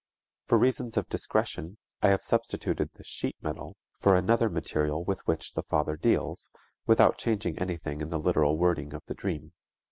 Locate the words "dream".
9.13-9.53